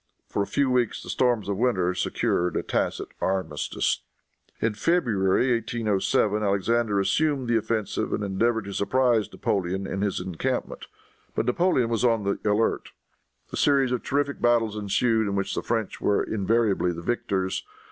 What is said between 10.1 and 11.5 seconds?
encampment. But